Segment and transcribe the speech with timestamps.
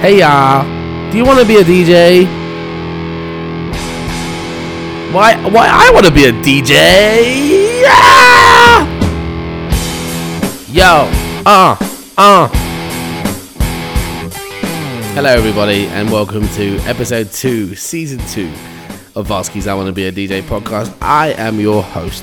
[0.00, 0.62] Hey y'all,
[1.10, 2.26] do you want to be a DJ?
[5.10, 5.34] Why?
[5.48, 7.80] Why I want to be a DJ?
[7.80, 8.84] Yeah!
[10.68, 11.10] Yo,
[11.46, 11.76] uh,
[12.18, 12.48] uh.
[15.14, 18.52] Hello, everybody, and welcome to episode two, season two
[19.14, 20.94] of Varsky's I Want to Be a DJ podcast.
[21.00, 22.22] I am your host,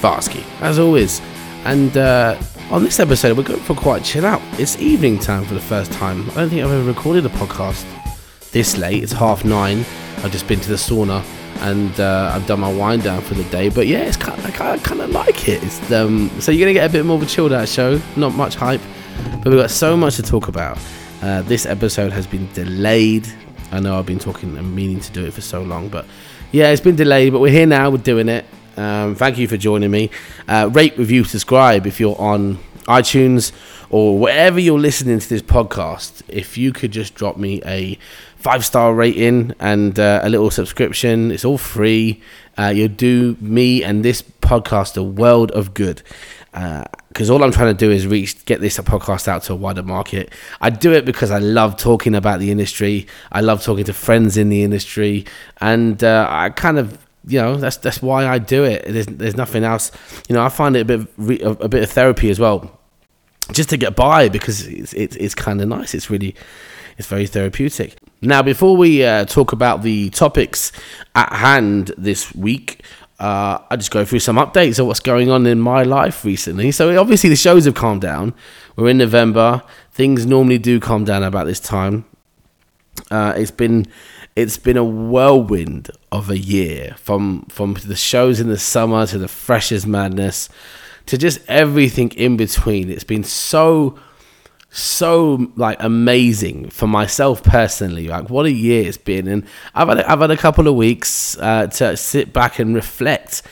[0.00, 1.20] Varsky, as always,
[1.66, 2.40] and uh,
[2.72, 4.40] on this episode, we're going for quite chill out.
[4.58, 6.22] It's evening time for the first time.
[6.30, 7.84] I don't think I've ever recorded a podcast
[8.50, 9.02] this late.
[9.02, 9.84] It's half nine.
[10.18, 11.22] I've just been to the sauna
[11.60, 13.68] and uh, I've done my wind down for the day.
[13.68, 15.62] But yeah, it's kind of, I kind of like it.
[15.62, 18.00] It's, um, so you're gonna get a bit more of a chilled out show.
[18.16, 18.80] Not much hype,
[19.42, 20.78] but we've got so much to talk about.
[21.20, 23.28] Uh, this episode has been delayed.
[23.70, 26.06] I know I've been talking and meaning to do it for so long, but
[26.52, 27.34] yeah, it's been delayed.
[27.34, 27.90] But we're here now.
[27.90, 28.46] We're doing it.
[28.76, 30.10] Um, thank you for joining me.
[30.48, 33.52] Uh, rate, review, subscribe if you're on iTunes
[33.90, 36.22] or wherever you're listening to this podcast.
[36.28, 37.98] If you could just drop me a
[38.36, 42.20] five star rating and uh, a little subscription, it's all free.
[42.58, 46.02] Uh, you'll do me and this podcast a world of good.
[46.52, 49.56] Because uh, all I'm trying to do is reach, get this podcast out to a
[49.56, 50.32] wider market.
[50.60, 53.06] I do it because I love talking about the industry.
[53.30, 55.24] I love talking to friends in the industry,
[55.62, 58.84] and uh, I kind of you know that's that's why I do it.
[58.86, 59.90] There's there's nothing else.
[60.28, 62.78] You know, I find it a bit of, a bit of therapy as well,
[63.52, 65.94] just to get by because it's it's, it's kind of nice.
[65.94, 66.34] It's really
[66.98, 67.96] it's very therapeutic.
[68.20, 70.72] Now, before we uh, talk about the topics
[71.14, 72.84] at hand this week.
[73.20, 76.72] Uh, I just go through some updates of what's going on in my life recently.
[76.72, 78.34] So obviously the shows have calmed down.
[78.74, 79.62] We're in November.
[79.92, 82.04] Things normally do calm down about this time.
[83.12, 83.86] Uh, it's been
[84.34, 89.18] it's been a whirlwind of a year from from the shows in the summer to
[89.18, 90.48] the freshers madness
[91.06, 92.90] to just everything in between.
[92.90, 93.98] It's been so
[94.70, 99.28] so like amazing for myself personally like what a year it's been.
[99.28, 103.42] And i've had, I've had a couple of weeks uh, to sit back and reflect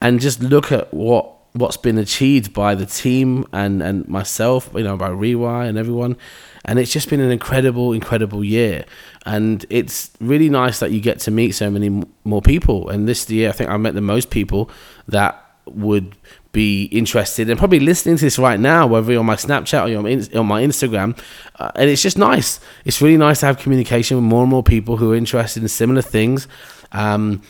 [0.00, 4.82] and just look at what what's been achieved by the team and and myself you
[4.82, 6.16] know by Rewire and everyone.
[6.64, 8.86] And it's just been an incredible incredible year
[9.24, 12.88] and it's really nice that you get to meet so many more people.
[12.88, 14.70] And this year, I think I met the most people
[15.08, 16.16] that would
[16.50, 20.38] be interested and probably listening to this right now, whether you're on my Snapchat or
[20.38, 21.18] on my Instagram.
[21.56, 22.60] Uh, and it's just nice.
[22.84, 25.68] It's really nice to have communication with more and more people who are interested in
[25.68, 26.48] similar things.
[26.90, 27.42] Um,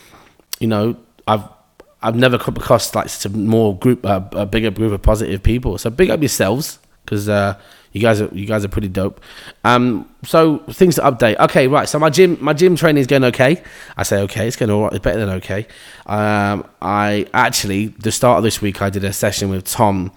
[0.59, 0.95] you know,
[1.27, 1.43] I've
[2.01, 5.41] I've never come across like such a more group, uh, a bigger group of positive
[5.41, 5.77] people.
[5.77, 7.57] So big up yourselves because uh,
[7.93, 9.21] you guys are you guys are pretty dope.
[9.63, 11.37] Um, so things to update.
[11.39, 11.87] Okay, right.
[11.87, 13.63] So my gym my gym training is going okay.
[13.95, 14.47] I say okay.
[14.47, 14.93] It's going all right.
[14.93, 15.67] It's better than okay.
[16.07, 20.11] Um, I actually the start of this week I did a session with Tom,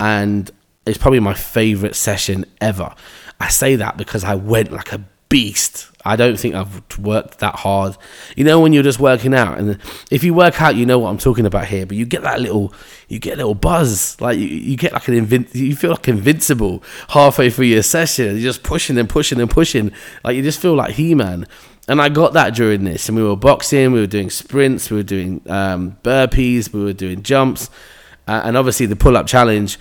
[0.00, 0.50] and
[0.86, 2.94] it's probably my favorite session ever.
[3.38, 5.90] I say that because I went like a beast.
[6.08, 7.94] I don't think I've worked that hard.
[8.34, 9.78] You know when you're just working out, and
[10.10, 11.84] if you work out, you know what I'm talking about here.
[11.84, 12.72] But you get that little,
[13.08, 16.08] you get a little buzz, like you, you get like an invin- you feel like
[16.08, 18.36] invincible halfway through your session.
[18.36, 19.92] You're just pushing and pushing and pushing,
[20.24, 21.46] like you just feel like He-Man.
[21.88, 24.96] And I got that during this, and we were boxing, we were doing sprints, we
[24.96, 27.68] were doing um, burpees, we were doing jumps,
[28.26, 29.78] uh, and obviously the pull-up challenge.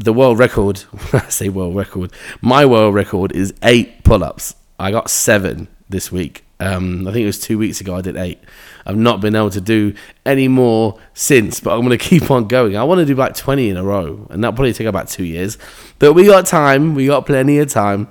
[0.00, 5.10] The world record, I say world record, my world record is eight pull-ups I got
[5.10, 6.44] seven this week.
[6.60, 8.40] Um, I think it was two weeks ago I did eight.
[8.84, 9.94] I've not been able to do
[10.26, 12.76] any more since, but I'm going to keep on going.
[12.76, 15.24] I want to do like 20 in a row, and that'll probably take about two
[15.24, 15.58] years.
[15.98, 16.94] But we got time.
[16.94, 18.08] We got plenty of time.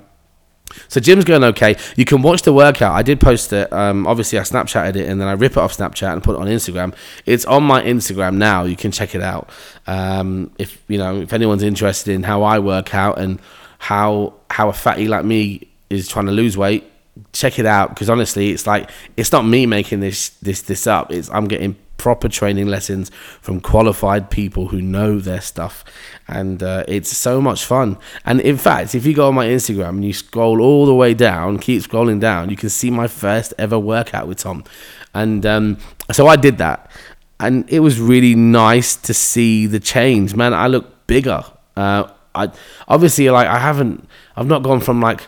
[0.88, 1.76] So gym's going okay.
[1.96, 2.92] You can watch the workout.
[2.92, 3.72] I did post it.
[3.72, 6.40] Um, obviously, I Snapchatted it and then I rip it off Snapchat and put it
[6.40, 6.94] on Instagram.
[7.24, 8.64] It's on my Instagram now.
[8.64, 9.48] You can check it out.
[9.86, 13.40] Um, if you know, if anyone's interested in how I work out and
[13.78, 16.84] how how a fatty like me is trying to lose weight,
[17.32, 21.12] check it out because honestly, it's like it's not me making this this this up.
[21.12, 23.10] It's I'm getting proper training lessons
[23.40, 25.84] from qualified people who know their stuff,
[26.26, 27.98] and uh, it's so much fun.
[28.24, 31.14] And in fact, if you go on my Instagram and you scroll all the way
[31.14, 34.64] down, keep scrolling down, you can see my first ever workout with Tom,
[35.14, 35.78] and um,
[36.12, 36.90] so I did that,
[37.40, 40.34] and it was really nice to see the change.
[40.34, 41.44] Man, I look bigger.
[41.76, 42.50] Uh, I
[42.86, 44.08] obviously like I haven't.
[44.36, 45.22] I've not gone from like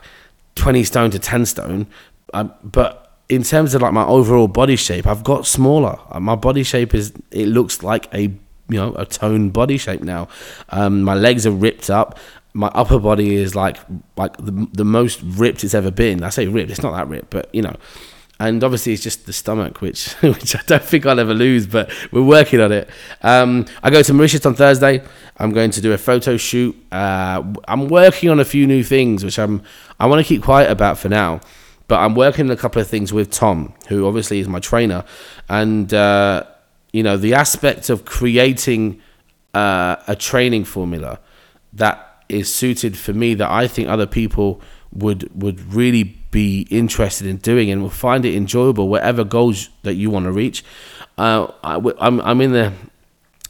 [0.55, 1.87] 20 stone to 10 stone.
[2.33, 5.99] Um, but in terms of like my overall body shape, I've got smaller.
[6.11, 8.39] Uh, my body shape is, it looks like a, you
[8.69, 10.29] know, a toned body shape now.
[10.71, 12.19] Um, my legs are ripped up.
[12.53, 13.79] My upper body is like,
[14.17, 16.25] like the, the most ripped it's ever been.
[16.25, 17.77] I say ripped, it's not that ripped, but you know,
[18.41, 21.93] and obviously it's just the stomach, which which I don't think I'll ever lose, but
[22.11, 22.89] we're working on it.
[23.23, 25.03] Um, I go to Mauritius on Thursday.
[25.37, 26.75] I'm going to do a photo shoot.
[26.91, 29.63] Uh, I'm working on a few new things, which I'm
[30.01, 31.41] I want to keep quiet about for now.
[31.87, 35.05] But I'm working on a couple of things with Tom, who obviously is my trainer,
[35.49, 36.45] and uh,
[36.95, 39.03] you know the aspect of creating
[39.53, 41.21] uh, a training formula
[41.75, 44.63] that is suited for me that I think other people
[44.93, 49.95] would would really be interested in doing and will find it enjoyable whatever goals that
[49.95, 50.65] you want to reach.
[51.19, 52.73] Uh, I, am I'm, I'm in the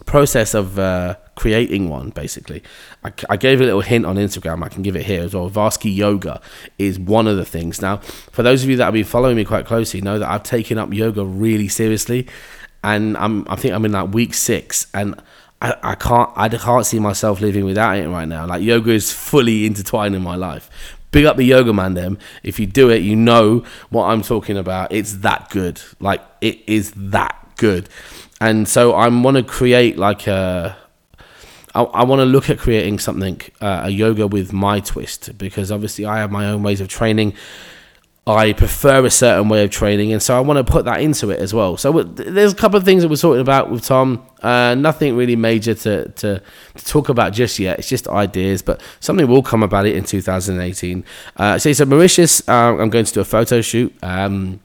[0.07, 2.63] process of uh, creating one basically.
[3.05, 4.65] I, I, gave a little hint on Instagram.
[4.65, 5.49] I can give it here as well.
[5.49, 6.41] Varsky Yoga
[6.79, 7.81] is one of the things.
[7.81, 10.43] Now, for those of you that have been following me quite closely, know that I've
[10.43, 12.27] taken up yoga really seriously,
[12.83, 15.21] and I'm I think I'm in like week six and.
[15.63, 18.47] I, I can't I can't see myself living without it right now.
[18.47, 20.71] Like yoga is fully intertwined in my life.
[21.11, 22.19] Big up the yoga man them.
[22.43, 24.93] If you do it, you know what I'm talking about.
[24.93, 25.81] It's that good.
[25.99, 27.89] Like it is that good.
[28.41, 30.77] And so I want to create like a
[31.75, 35.71] I, I want to look at creating something, uh, a yoga with my twist, because
[35.71, 37.35] obviously I have my own ways of training.
[38.27, 41.31] I prefer a certain way of training, and so I want to put that into
[41.31, 41.77] it as well.
[41.77, 44.25] So there's a couple of things that we're talking about with Tom.
[44.43, 46.43] Uh, nothing really major to, to,
[46.75, 47.79] to talk about just yet.
[47.79, 51.05] It's just ideas, but something will come about it in 2018.
[51.37, 53.93] Uh, so, so Mauritius, uh, I'm going to do a photo shoot.
[54.03, 54.61] Um,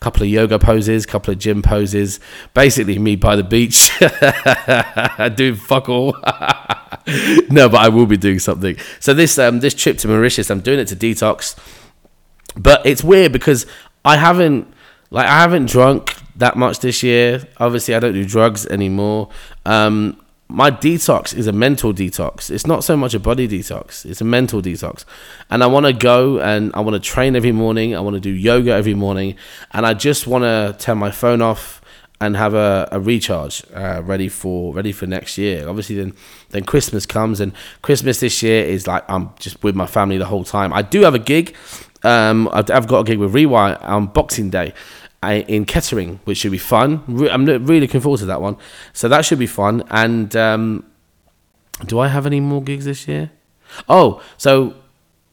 [0.00, 2.20] couple of yoga poses, couple of gym poses.
[2.54, 3.90] Basically, me by the beach
[5.36, 6.12] doing fuck all.
[7.50, 8.76] no, but I will be doing something.
[9.00, 11.56] So this um, this trip to Mauritius, I'm doing it to detox.
[12.56, 13.66] But it's weird because
[14.04, 14.72] I haven't
[15.10, 17.46] like I haven't drunk that much this year.
[17.58, 19.30] Obviously, I don't do drugs anymore.
[19.64, 22.50] Um, my detox is a mental detox.
[22.50, 24.06] It's not so much a body detox.
[24.06, 25.04] It's a mental detox.
[25.50, 27.96] And I want to go and I want to train every morning.
[27.96, 29.34] I want to do yoga every morning.
[29.72, 31.82] And I just want to turn my phone off
[32.20, 35.68] and have a, a recharge uh, ready for ready for next year.
[35.68, 36.14] Obviously, then
[36.50, 40.26] then Christmas comes, and Christmas this year is like I'm just with my family the
[40.26, 40.72] whole time.
[40.72, 41.54] I do have a gig
[42.06, 44.72] um, I've, got a gig with Rewire on Boxing Day
[45.22, 47.02] uh, in Kettering, which should be fun.
[47.30, 48.56] I'm really looking forward to that one.
[48.92, 49.82] So that should be fun.
[49.90, 50.84] And um,
[51.84, 53.32] do I have any more gigs this year?
[53.88, 54.74] Oh, so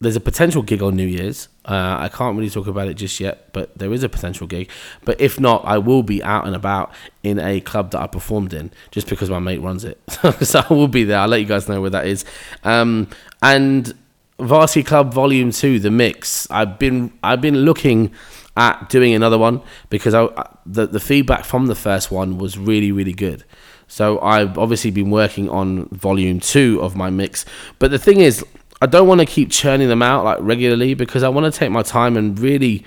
[0.02, 1.48] there's a potential gig on New Year's.
[1.66, 4.70] Uh, I can't really talk about it just yet, but there is a potential gig.
[5.06, 6.92] But if not, I will be out and about
[7.22, 10.02] in a club that I performed in, just because my mate runs it.
[10.42, 11.20] so I will be there.
[11.20, 12.26] I'll let you guys know where that is.
[12.64, 13.08] Um,
[13.42, 13.94] and
[14.40, 16.50] Varsity Club Volume Two, the mix.
[16.50, 18.12] I've been I've been looking
[18.56, 20.28] at doing another one because I,
[20.66, 23.44] the the feedback from the first one was really really good.
[23.88, 27.46] So I've obviously been working on Volume Two of my mix.
[27.80, 28.44] But the thing is,
[28.82, 31.72] I don't want to keep churning them out like regularly because I want to take
[31.72, 32.84] my time and really,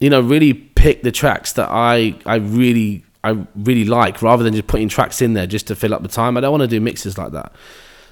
[0.00, 4.54] you know, really pick the tracks that I I really I really like rather than
[4.54, 6.36] just putting tracks in there just to fill up the time.
[6.36, 7.52] I don't want to do mixes like that.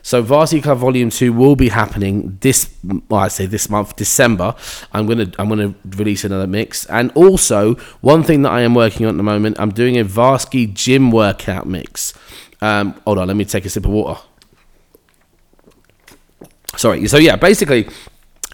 [0.05, 2.73] So Varsity Club Volume Two will be happening this.
[3.09, 4.55] Well, I say this month, December.
[4.93, 9.06] I'm gonna I'm gonna release another mix, and also one thing that I am working
[9.06, 9.59] on at the moment.
[9.59, 12.12] I'm doing a Varsky gym workout mix.
[12.61, 14.21] Um, hold on, let me take a sip of water.
[16.77, 17.09] Sorry.
[17.09, 17.89] So yeah, basically.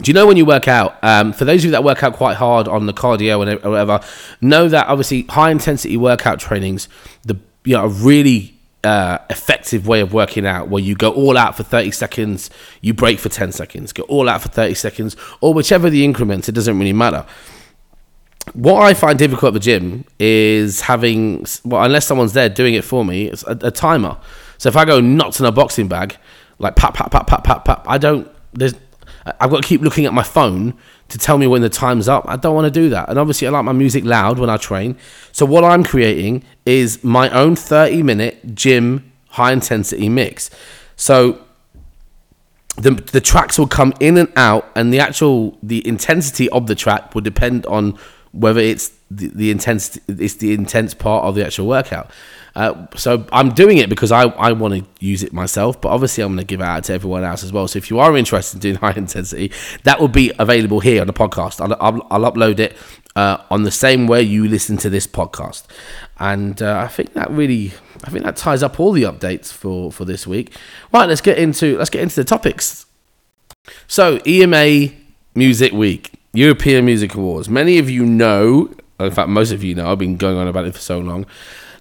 [0.02, 0.96] Do you know when you work out?
[1.02, 4.00] Um, for those of you that work out quite hard on the cardio and whatever,
[4.40, 6.88] know that obviously high intensity workout trainings,
[7.22, 11.56] the you know, really uh, effective way of working out where you go all out
[11.56, 12.50] for 30 seconds,
[12.80, 16.48] you break for 10 seconds, go all out for 30 seconds, or whichever the increments,
[16.48, 17.26] it doesn't really matter.
[18.54, 22.84] What I find difficult at the gym is having, well, unless someone's there doing it
[22.84, 24.16] for me, it's a, a timer.
[24.58, 26.16] So if I go nuts in a boxing bag,
[26.58, 28.74] like pap, pap, pap, pap, pap, pap, I don't, there's,
[29.26, 30.74] I've got to keep looking at my phone
[31.10, 32.24] to tell me when the time's up.
[32.28, 33.08] I don't want to do that.
[33.08, 34.96] And obviously, I like my music loud when I train.
[35.32, 40.50] So, what I'm creating is my own 30 minute gym high intensity mix.
[40.96, 41.40] So,
[42.76, 46.74] the, the tracks will come in and out, and the actual the intensity of the
[46.74, 47.98] track will depend on
[48.32, 52.10] whether it's the, the intensity it's the intense part of the actual workout.
[52.54, 56.24] Uh, so I'm doing it because I, I want to use it myself, but obviously
[56.24, 57.68] I'm going to give it out to everyone else as well.
[57.68, 59.52] So if you are interested in doing high intensity,
[59.84, 61.60] that will be available here on the podcast.
[61.60, 62.76] I'll, I'll, I'll upload it
[63.16, 65.64] uh, on the same way you listen to this podcast.
[66.18, 67.72] And uh, I think that really,
[68.04, 70.54] I think that ties up all the updates for, for this week.
[70.92, 72.86] Right, let's get into let's get into the topics.
[73.86, 74.92] So EMA
[75.34, 77.48] Music Week, European Music Awards.
[77.48, 80.66] Many of you know, in fact, most of you know, I've been going on about
[80.66, 81.26] it for so long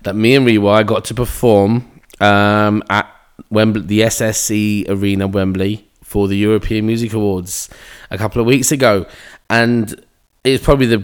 [0.04, 1.90] that me and Rewire got to perform
[2.20, 3.10] um, at
[3.50, 7.70] Wembley, the SSE Arena, Wembley, for the European Music Awards
[8.10, 9.06] a couple of weeks ago,
[9.50, 10.04] and
[10.44, 11.04] it's probably the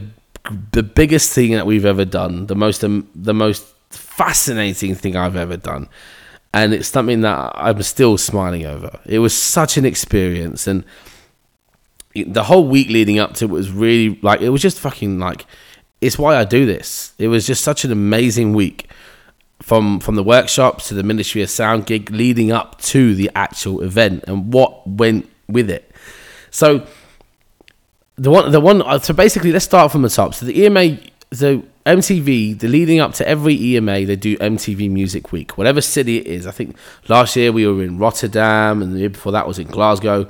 [0.72, 5.36] the biggest thing that we've ever done, the most um, the most fascinating thing I've
[5.36, 5.90] ever done,
[6.54, 9.00] and it's something that I'm still smiling over.
[9.06, 10.84] It was such an experience, and
[12.16, 15.46] the whole week leading up to it was really like it was just fucking like
[16.02, 17.14] it's why I do this.
[17.18, 18.90] It was just such an amazing week
[19.62, 23.82] from from the workshops to the Ministry of Sound gig leading up to the actual
[23.82, 25.92] event and what went with it.
[26.52, 26.86] So
[28.16, 30.34] the one the one uh, so basically let's start from the top.
[30.34, 30.98] So the EMA
[31.32, 36.18] so MTV, the leading up to every EMA, they do MTV Music Week, whatever city
[36.18, 36.48] it is.
[36.48, 36.76] I think
[37.08, 40.28] last year we were in Rotterdam, and the year before that was in Glasgow,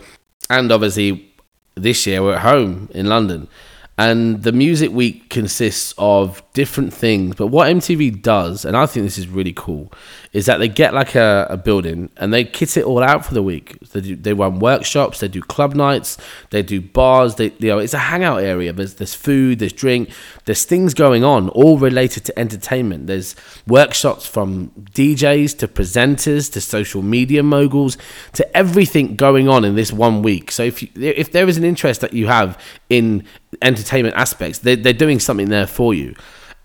[0.50, 1.31] and obviously
[1.75, 3.48] this year we're at home in London.
[3.97, 7.35] And the Music Week consists of different things.
[7.35, 9.91] But what MTV does, and I think this is really cool,
[10.31, 13.33] is that they get like a, a building and they kit it all out for
[13.33, 13.77] the week.
[13.91, 16.17] They, do, they run workshops, they do club nights,
[16.50, 17.35] they do bars.
[17.35, 18.71] They, you know, it's a hangout area.
[18.71, 20.09] There's, there's food, there's drink,
[20.45, 23.07] there's things going on, all related to entertainment.
[23.07, 23.35] There's
[23.67, 27.97] workshops from DJs to presenters to social media moguls
[28.33, 30.51] to everything going on in this one week.
[30.51, 32.57] So if you, if there is an interest that you have
[32.89, 33.25] in
[33.62, 36.15] entertainment aspects, they, they're doing something there for you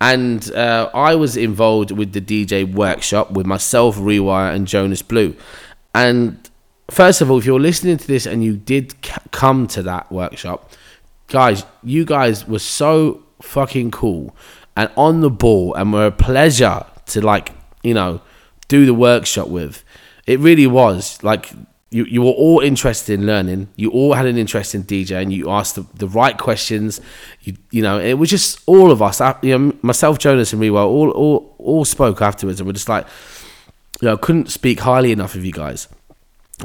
[0.00, 5.36] and uh, I was involved with the DJ workshop with myself, Rewire, and Jonas Blue.
[5.94, 6.48] And
[6.90, 10.10] first of all, if you're listening to this and you did c- come to that
[10.10, 10.72] workshop,
[11.26, 14.34] guys, you guys were so fucking cool
[14.76, 17.52] and on the ball, and were a pleasure to like,
[17.82, 18.20] you know,
[18.68, 19.84] do the workshop with.
[20.26, 21.50] It really was like
[21.90, 23.68] you, you were all interested in learning.
[23.74, 27.00] You all had an interest in DJ, and you asked the, the right questions.
[27.40, 29.20] You you know, it was just all of us.
[29.20, 32.88] I, you know, myself, Jonas, and Rewire all all all spoke afterwards, and we're just
[32.88, 33.06] like,
[34.00, 35.88] you know, couldn't speak highly enough of you guys.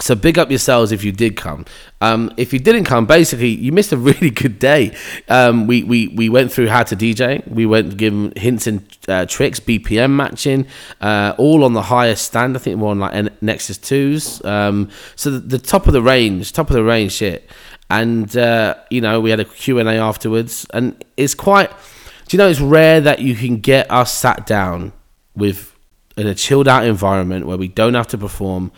[0.01, 1.65] So big up yourselves if you did come.
[2.01, 4.95] Um, if you didn't come, basically you missed a really good day.
[5.29, 7.47] Um, we, we we went through how to DJ.
[7.47, 10.67] We went given hints and uh, tricks, BPM matching,
[11.01, 12.55] uh, all on the highest stand.
[12.55, 14.43] I think we're on like Nexus twos.
[14.43, 17.49] Um, so the, the, top of the range, top of the range shit.
[17.89, 21.69] And uh, you know we had a Q and A afterwards, and it's quite.
[22.27, 24.93] Do you know it's rare that you can get us sat down
[25.35, 25.75] with
[26.17, 28.71] in a chilled out environment where we don't have to perform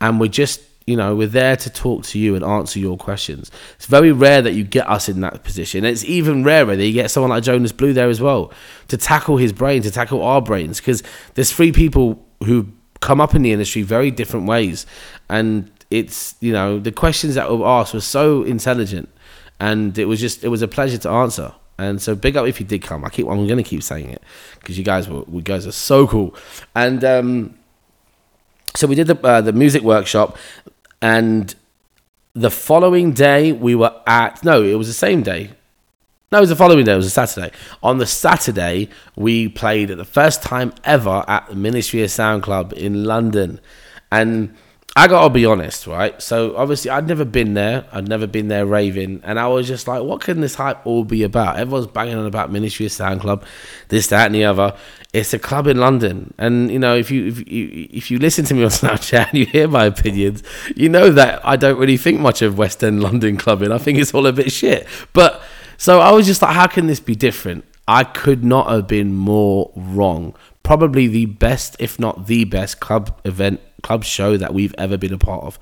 [0.00, 3.50] and we're just you know we're there to talk to you and answer your questions.
[3.76, 5.84] It's very rare that you get us in that position.
[5.84, 8.52] It's even rarer that you get someone like jonas blue there as well
[8.88, 10.80] to tackle his brain to tackle our brains.
[10.80, 11.02] Because
[11.34, 12.68] there's three people who
[13.00, 14.86] come up in the industry very different ways.
[15.28, 19.08] And it's you know the questions that were asked were so intelligent.
[19.60, 21.54] And it was just it was a pleasure to answer.
[21.78, 23.04] And so big up if you did come.
[23.04, 24.22] I keep i'm gonna keep saying it
[24.58, 26.34] because you guys were you guys are so cool.
[26.74, 27.54] And um
[28.74, 30.36] so we did the uh, the music workshop,
[31.02, 31.54] and
[32.34, 35.50] the following day we were at no, it was the same day.
[36.32, 36.92] No, it was the following day.
[36.92, 37.50] It was a Saturday.
[37.82, 42.44] On the Saturday, we played at the first time ever at the Ministry of Sound
[42.44, 43.60] Club in London,
[44.12, 44.54] and
[44.96, 46.20] I gotta be honest, right?
[46.20, 47.84] So obviously, I'd never been there.
[47.92, 51.04] I'd never been there raving, and I was just like, "What can this hype all
[51.04, 53.44] be about?" Everyone's banging on about Ministry of Sound Club,
[53.88, 54.74] this, that, and the other.
[55.12, 58.44] It's a club in London, and you know, if you if you if you listen
[58.46, 60.42] to me on Snapchat and you hear my opinions,
[60.74, 63.70] you know that I don't really think much of West End London clubbing.
[63.70, 64.88] I think it's all a bit shit.
[65.12, 65.40] But
[65.76, 69.14] so I was just like, "How can this be different?" I could not have been
[69.14, 70.36] more wrong.
[70.70, 75.12] Probably the best, if not the best, club event club show that we've ever been
[75.12, 75.58] a part of.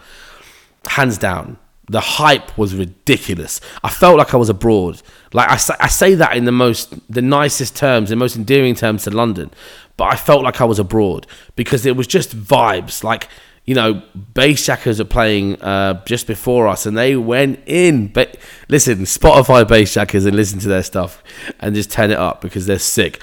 [0.84, 1.56] Hands down.
[1.88, 3.58] The hype was ridiculous.
[3.82, 5.00] I felt like I was abroad.
[5.32, 8.74] Like I say, I say that in the most, the nicest terms, the most endearing
[8.74, 9.50] terms to London,
[9.96, 13.02] but I felt like I was abroad because it was just vibes.
[13.02, 13.30] Like
[13.64, 14.02] you know,
[14.34, 18.08] Bassjackers are playing uh, just before us, and they went in.
[18.08, 18.36] But
[18.68, 21.22] listen, Spotify Bassjackers and listen to their stuff,
[21.60, 23.22] and just turn it up because they're sick.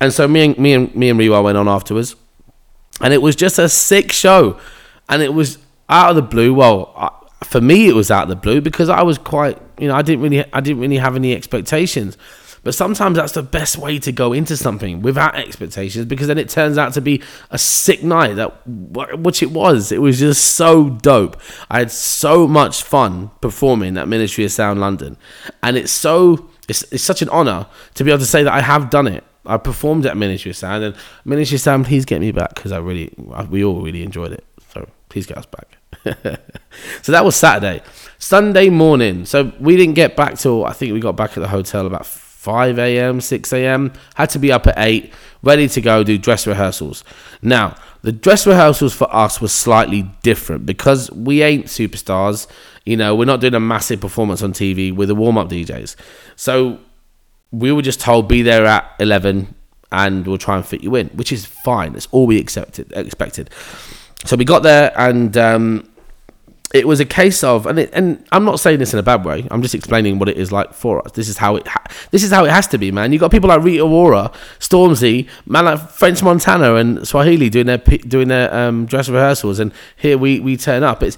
[0.00, 2.16] And so me and me and me and Rewa went on afterwards
[3.00, 4.58] and it was just a sick show,
[5.08, 6.54] and it was out of the blue.
[6.54, 7.10] Well, I,
[7.44, 10.02] for me, it was out of the blue because I was quite, you know, I
[10.02, 12.16] didn't really, I didn't really have any expectations.
[12.62, 16.50] But sometimes that's the best way to go into something without expectations because then it
[16.50, 19.90] turns out to be a sick night that which it was.
[19.92, 21.40] It was just so dope.
[21.70, 25.16] I had so much fun performing at Ministry of Sound London.
[25.62, 28.60] And it's so it's, it's such an honor to be able to say that I
[28.60, 29.24] have done it.
[29.50, 32.70] I performed at Ministry of Sound, and Ministry of Sound, please get me back because
[32.70, 33.12] I really,
[33.48, 34.44] we all really enjoyed it.
[34.72, 35.76] So please get us back.
[37.02, 37.82] so that was Saturday.
[38.18, 39.24] Sunday morning.
[39.24, 42.06] So we didn't get back till I think we got back at the hotel about
[42.06, 43.92] 5 a.m., 6 a.m.
[44.14, 47.02] Had to be up at 8, ready to go do dress rehearsals.
[47.42, 52.46] Now, the dress rehearsals for us was slightly different because we ain't superstars.
[52.86, 55.96] You know, we're not doing a massive performance on TV with the warm up DJs.
[56.36, 56.78] So
[57.52, 59.54] we were just told be there at 11
[59.92, 61.94] and we'll try and fit you in, which is fine.
[61.94, 63.50] It's all we accepted, expected.
[64.24, 65.90] So we got there and um,
[66.72, 69.24] it was a case of, and it, and I'm not saying this in a bad
[69.24, 69.46] way.
[69.50, 71.12] I'm just explaining what it is like for us.
[71.12, 73.12] This is how it ha- this is how it has to be, man.
[73.12, 74.30] You got people like Rita Ora,
[74.60, 79.58] Stormzy, man like French Montana and Swae Lee doing their doing their um, dress rehearsals,
[79.58, 81.02] and here we we turn up.
[81.02, 81.16] It's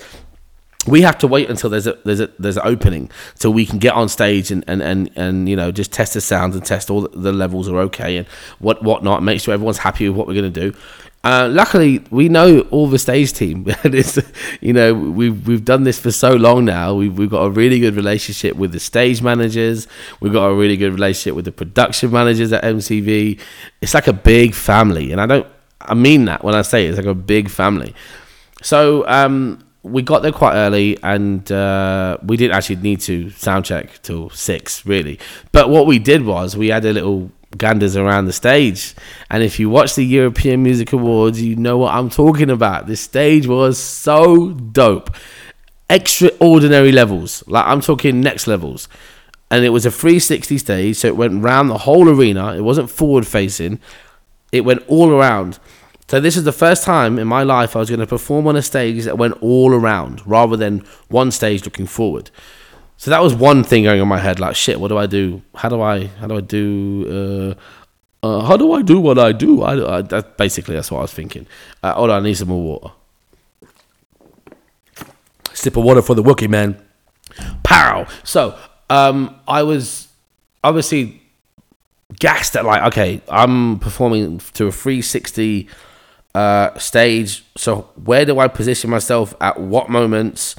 [0.87, 3.79] we have to wait until there's a there's a there's an opening so we can
[3.79, 6.91] get on stage and and and, and you know just test the sounds and test
[6.91, 8.27] all the levels are okay and
[8.59, 10.77] what whatnot make sure everyone's happy with what we're going to do.
[11.25, 13.65] Uh, luckily we know all the stage team.
[13.85, 14.19] It's
[14.61, 16.95] you know we've we've done this for so long now.
[16.95, 19.87] We've, we've got a really good relationship with the stage managers.
[20.21, 23.39] We've got a really good relationship with the production managers at MTV
[23.81, 25.47] it's like a big family and i don't
[25.81, 27.95] i mean that when i say it, it's like a big family.
[28.63, 33.65] So um we got there quite early and uh, we didn't actually need to sound
[33.65, 35.19] check till six really.
[35.51, 38.95] But what we did was we had a little ganders around the stage.
[39.29, 42.87] And if you watch the european music awards you know what i'm talking about.
[42.87, 45.11] The stage was so dope.
[45.91, 47.43] Extraordinary levels.
[47.49, 48.89] Like i'm talking next levels.
[49.51, 52.55] And it was a 360 stage so it went round the whole arena.
[52.55, 53.81] It wasn't forward facing.
[54.53, 55.59] It went all around
[56.13, 58.55] so this is the first time in my life I was going to perform on
[58.55, 62.31] a stage that went all around rather than one stage looking forward.
[62.99, 64.79] So that was one thing going on my head, like shit.
[64.79, 65.41] What do I do?
[65.55, 66.09] How do I?
[66.09, 67.57] How do I do?
[68.23, 69.63] Uh, uh, how do I do what I do?
[69.63, 71.47] I, I that, basically that's what I was thinking.
[71.83, 72.91] Uh, hold on, I need some more water.
[75.55, 76.77] Sip of water for the Wookie man.
[77.63, 78.07] Pow.
[78.23, 78.59] So
[78.91, 80.09] um, I was
[80.63, 81.23] obviously
[82.19, 85.71] gassed at like, okay, I'm performing to a 360
[86.35, 87.45] uh, stage.
[87.57, 90.57] So where do I position myself at what moments?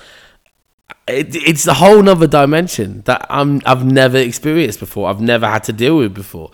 [1.07, 5.09] It, it's a whole nother dimension that I'm I've never experienced before.
[5.09, 6.51] I've never had to deal with before.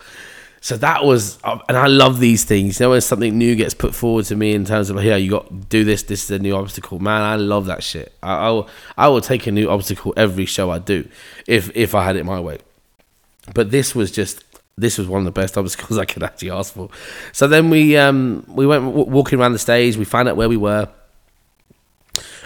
[0.62, 2.78] So that was, and I love these things.
[2.78, 5.30] You know, when something new gets put forward to me in terms of, here, you
[5.30, 6.02] got do this.
[6.02, 7.22] This is a new obstacle, man.
[7.22, 8.12] I love that shit.
[8.22, 11.08] I, I will, I will take a new obstacle every show I do,
[11.46, 12.58] if if I had it my way.
[13.54, 14.44] But this was just
[14.76, 16.88] this was one of the best obstacles I could actually ask for.
[17.32, 19.96] So then we um, we went w- walking around the stage.
[19.96, 20.88] We found out where we were,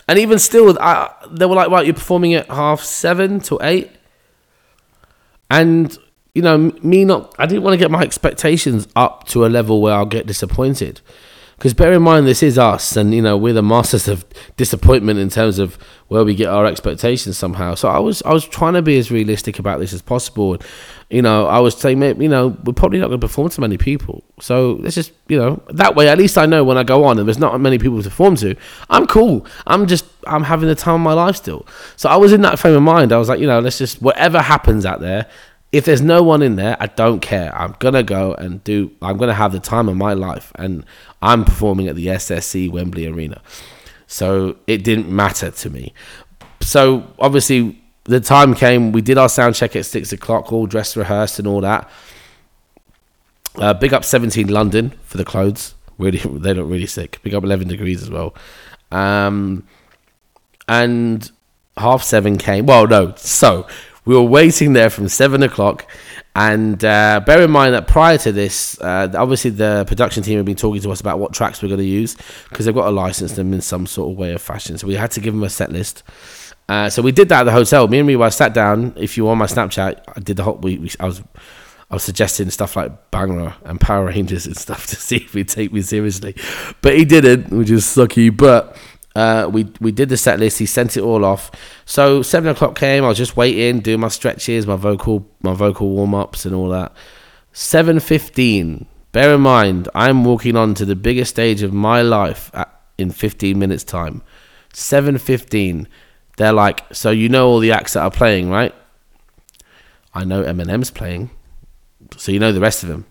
[0.08, 3.90] and even still, I, they were like, "Right, you're performing at half seven to eight.
[5.50, 5.96] And
[6.34, 9.80] you know, me not, I didn't want to get my expectations up to a level
[9.80, 11.00] where I'll get disappointed.
[11.56, 14.24] Because bear in mind, this is us, and you know we're the masters of
[14.56, 17.74] disappointment in terms of where we get our expectations somehow.
[17.74, 20.58] So I was I was trying to be as realistic about this as possible.
[21.10, 23.76] You know, I was saying, you know, we're probably not going to perform to many
[23.76, 24.24] people.
[24.40, 27.18] So let's just, you know, that way at least I know when I go on
[27.18, 28.56] and there's not many people to perform to,
[28.90, 29.46] I'm cool.
[29.66, 31.66] I'm just I'm having the time of my life still.
[31.96, 33.12] So I was in that frame of mind.
[33.12, 35.26] I was like, you know, let's just whatever happens out there,
[35.74, 37.52] if there's no one in there, I don't care.
[37.58, 38.92] I'm gonna go and do.
[39.02, 40.87] I'm gonna have the time of my life, and
[41.20, 43.42] I'm performing at the SSE Wembley Arena,
[44.06, 45.92] so it didn't matter to me.
[46.60, 48.92] So obviously, the time came.
[48.92, 51.90] We did our sound check at six o'clock, all dressed, rehearsed, and all that.
[53.56, 55.74] Uh, big up 17 London for the clothes.
[55.98, 57.18] Really, they look really sick.
[57.24, 58.32] Big up 11 degrees as well.
[58.92, 59.66] Um,
[60.68, 61.32] and
[61.76, 62.66] half seven came.
[62.66, 63.14] Well, no.
[63.16, 63.66] So
[64.04, 65.90] we were waiting there from seven o'clock.
[66.36, 70.44] And uh, bear in mind that prior to this, uh, obviously the production team had
[70.46, 72.16] been talking to us about what tracks we're going to use
[72.48, 74.76] because they've got to license them in some sort of way of fashion.
[74.76, 76.02] So we had to give them a set list.
[76.68, 77.86] Uh, so we did that at the hotel.
[77.88, 78.94] Me and Rewa sat down.
[78.96, 80.56] If you were on my Snapchat, I did the whole.
[80.56, 81.22] We, we, I was
[81.90, 85.48] I was suggesting stuff like Bhangra and Power Rangers and stuff to see if he'd
[85.48, 86.34] take me seriously,
[86.80, 88.34] but he didn't, which is sucky.
[88.34, 88.76] But
[89.14, 90.59] uh, we we did the set list.
[90.59, 91.50] He sent it all off.
[91.85, 93.05] So seven o'clock came.
[93.05, 96.68] I was just waiting, doing my stretches, my vocal my vocal warm ups, and all
[96.70, 96.92] that.
[97.53, 98.87] Seven fifteen.
[99.12, 103.12] Bear in mind, I'm walking on to the biggest stage of my life at, in
[103.12, 104.22] fifteen minutes time.
[104.72, 105.87] Seven fifteen.
[106.37, 108.74] They're like, so you know all the acts that are playing, right?
[110.12, 111.31] I know Eminem's playing.
[112.16, 113.07] So you know the rest of them.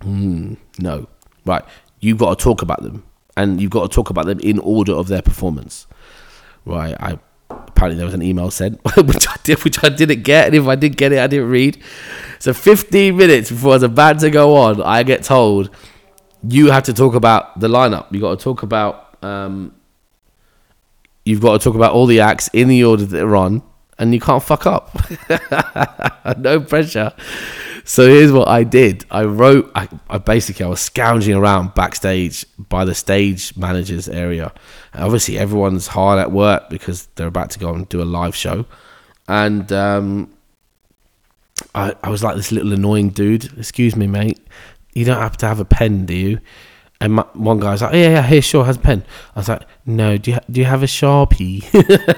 [0.00, 1.06] Mm, no.
[1.44, 1.64] Right.
[2.00, 3.04] You've got to talk about them
[3.36, 5.86] and you've got to talk about them in order of their performance.
[6.64, 6.96] Right?
[6.98, 7.18] I
[7.50, 10.66] apparently there was an email sent which I did, which I didn't get, and if
[10.66, 11.82] I did get it, I didn't read.
[12.38, 15.70] So 15 minutes before I was about to go on, I get told
[16.48, 18.12] you have to talk about the lineup.
[18.12, 19.74] You got to talk about um,
[21.24, 23.62] you've got to talk about all the acts in the order that they're on,
[23.98, 24.94] and you can't fuck up.
[26.38, 27.12] no pressure.
[27.84, 29.04] So here's what I did.
[29.10, 29.70] I wrote.
[29.74, 34.52] I, I, basically I was scounging around backstage by the stage manager's area.
[34.94, 38.34] And obviously, everyone's hard at work because they're about to go and do a live
[38.34, 38.64] show,
[39.28, 40.34] and um,
[41.74, 43.56] I, I was like this little annoying dude.
[43.58, 44.40] Excuse me, mate.
[44.94, 46.40] You don't have to have a pen, do you?
[47.00, 49.04] And my, one guy's like, oh, yeah, yeah, here, sure, has a pen.
[49.34, 51.60] I was like, no, do you, do you have a Sharpie?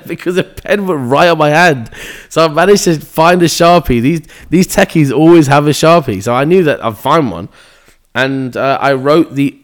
[0.07, 1.91] because the pen went right on my hand.
[2.29, 4.01] So I managed to find a Sharpie.
[4.01, 6.23] These these techies always have a Sharpie.
[6.23, 7.49] So I knew that I'd find one.
[8.15, 9.59] And uh, I wrote the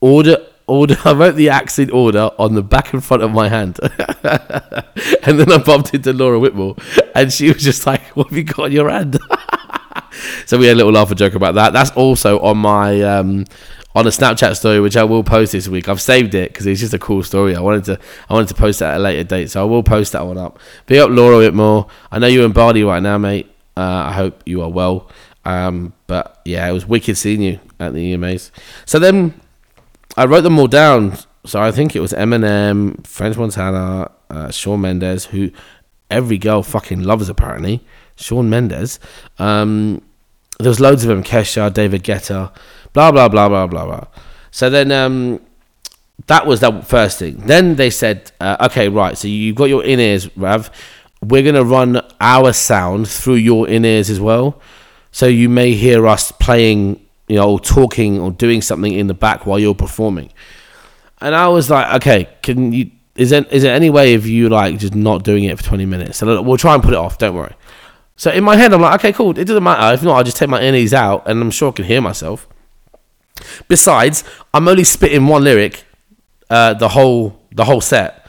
[0.00, 0.96] order order.
[1.04, 5.50] I wrote the accent order on the back and front of my hand, and then
[5.50, 6.76] I bumped into Laura Whitmore,
[7.14, 9.18] and she was just like, "What have you got on your hand?"
[10.46, 11.72] so we had a little laugh and joke about that.
[11.72, 13.46] That's also on my um,
[13.98, 15.88] on a Snapchat story, which I will post this week.
[15.88, 17.56] I've saved it because it's just a cool story.
[17.56, 19.82] I wanted to I wanted to post that at a later date, so I will
[19.82, 20.60] post that one up.
[20.86, 21.88] Big up Laura a bit more.
[22.12, 23.50] I know you're in Bali right now, mate.
[23.76, 25.10] Uh, I hope you are well.
[25.44, 28.52] Um, but yeah, it was wicked seeing you at the EMAs.
[28.86, 29.40] So then
[30.16, 31.18] I wrote them all down.
[31.44, 35.50] So I think it was Eminem, French Montana, uh, Mendes, who
[36.08, 37.84] every girl fucking loves apparently.
[38.14, 39.00] Shawn Mendes.
[39.38, 40.02] Um,
[40.60, 41.22] there was loads of them.
[41.24, 42.52] Kesha, David Guetta,
[42.92, 44.04] blah blah blah blah blah blah.
[44.50, 45.40] So then um,
[46.26, 47.38] that was the first thing.
[47.38, 49.16] Then they said, uh, okay, right.
[49.16, 50.70] So you've got your in ears, Rav.
[51.22, 54.60] We're gonna run our sound through your in ears as well.
[55.10, 59.14] So you may hear us playing, you know, or talking or doing something in the
[59.14, 60.32] back while you're performing.
[61.20, 62.90] And I was like, okay, can you?
[63.16, 65.86] Is there, is there any way of you like just not doing it for 20
[65.86, 66.18] minutes?
[66.18, 67.18] So we'll try and put it off.
[67.18, 67.54] Don't worry.
[68.14, 69.30] So in my head, I'm like, okay, cool.
[69.36, 69.94] It doesn't matter.
[69.94, 72.48] If not, I'll just take my innies out, and I'm sure I can hear myself.
[73.68, 75.84] Besides, I'm only spitting one lyric,
[76.50, 78.26] uh, the whole the whole set.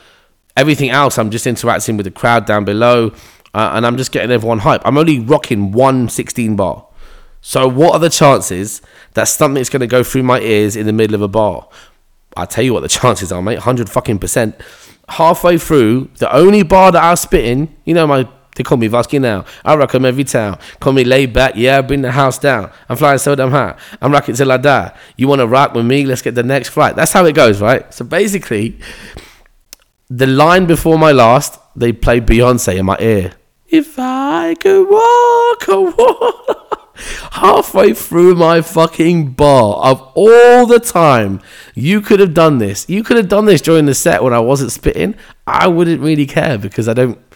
[0.56, 3.13] Everything else, I'm just interacting with the crowd down below,
[3.54, 4.82] uh, and I'm just getting everyone hype.
[4.86, 6.86] I'm only rocking one 16 bar.
[7.41, 8.82] So what are the chances
[9.13, 11.69] that something's going to go through my ears in the middle of a bar?
[12.36, 13.60] I tell you what the chances are, mate.
[13.60, 14.56] Hundred fucking percent.
[15.08, 18.28] Halfway through, the only bar that I was spitting, you know my
[18.60, 19.45] they call me Varsky now.
[19.63, 20.58] I rock 'em every town.
[20.82, 22.69] Call me laid back, yeah, bring the house down.
[22.89, 23.76] I'm flying so damn high.
[24.02, 24.91] I'm rocking till I die.
[25.15, 26.06] You wanna rock with me?
[26.06, 26.98] Let's get the next flight.
[26.98, 27.91] That's how it goes, right?
[27.93, 28.78] So basically,
[30.10, 33.32] the line before my last, they play Beyonce in my ear.
[33.69, 36.91] If I could walk a walk
[37.32, 41.39] halfway through my fucking bar of all the time
[41.76, 42.89] you could have done this.
[42.89, 45.15] You could have done this during the set when I wasn't spitting.
[45.48, 47.29] I wouldn't really care because I don't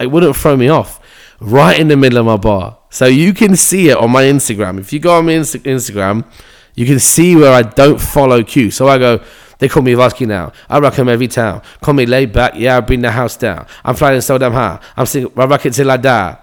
[0.00, 1.00] it wouldn't throw me off.
[1.40, 2.78] Right in the middle of my bar.
[2.90, 4.78] So you can see it on my Instagram.
[4.78, 6.24] If you go on my Insta- Instagram,
[6.74, 8.70] you can see where I don't follow Q.
[8.70, 9.20] So I go,
[9.58, 10.52] they call me Varsky now.
[10.68, 11.62] I rock him every town.
[11.80, 12.54] Call me laid back.
[12.56, 13.66] Yeah, I bring the house down.
[13.84, 14.80] I'm flying so damn high.
[14.96, 16.38] I'm singing, I rock it till I die.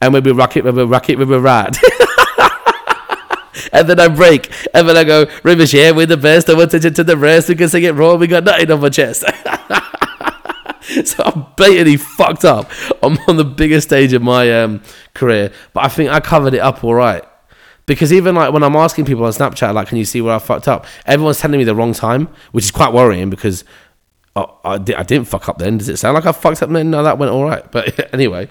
[0.00, 1.34] And we'll be rock it, we be rock it, we be
[3.72, 4.52] and then I break.
[4.74, 6.50] And then I go, Rivers, we're the best.
[6.50, 7.48] I want to to the rest.
[7.48, 8.14] We can sing it raw.
[8.14, 9.24] We got nothing on my chest.
[11.04, 12.70] so I'm blatantly fucked up.
[13.02, 14.82] I'm on the biggest stage of my um,
[15.14, 17.24] career, but I think I covered it up all right.
[17.86, 20.38] Because even like when I'm asking people on Snapchat, like, can you see where I
[20.38, 20.86] fucked up?
[21.04, 23.64] Everyone's telling me the wrong time, which is quite worrying because
[24.34, 25.78] I, I, I didn't fuck up then.
[25.78, 26.90] Does it sound like I fucked up then?
[26.90, 27.70] No, that went all right.
[27.70, 28.48] But anyway,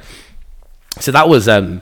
[1.00, 1.82] so that was um,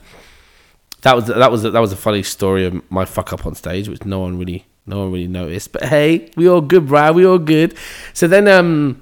[1.02, 3.90] that was that was that was a funny story of my fuck up on stage,
[3.90, 5.72] which no one really no one really noticed.
[5.74, 7.16] But hey, we all good, Brad.
[7.16, 7.76] We all good.
[8.14, 9.02] So then um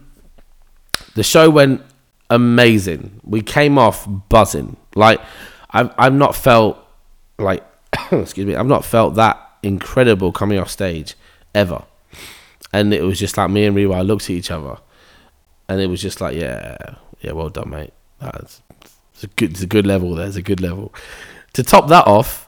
[1.20, 1.82] the show went
[2.30, 3.20] amazing.
[3.26, 4.78] We came off buzzing.
[4.96, 5.20] Like
[5.70, 6.78] I've I've not felt
[7.38, 7.62] like
[8.12, 11.16] excuse me, I've not felt that incredible coming off stage
[11.54, 11.84] ever.
[12.72, 14.78] And it was just like me and Rewa looked at each other,
[15.68, 16.78] and it was just like, yeah,
[17.20, 17.92] yeah, well done, mate.
[18.22, 18.62] That's
[19.14, 20.16] it's a good, it's a good level.
[20.16, 20.94] There's a good level.
[21.54, 22.48] To top that off,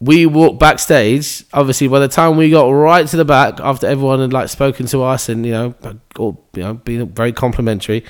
[0.00, 1.44] we walked backstage.
[1.52, 4.86] Obviously, by the time we got right to the back, after everyone had like spoken
[4.86, 5.74] to us and you know,
[6.18, 8.04] all, you know, being very complimentary,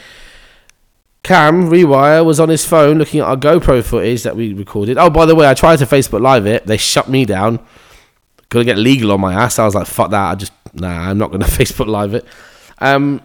[1.22, 4.98] Cam Rewire was on his phone looking at our GoPro footage that we recorded.
[4.98, 6.66] Oh, by the way, I tried to Facebook Live it.
[6.66, 7.58] They shut me down.
[8.50, 9.58] Gonna get legal on my ass.
[9.58, 10.30] I was like, fuck that.
[10.30, 12.26] I just nah, I'm not gonna Facebook Live it.
[12.78, 13.22] Um,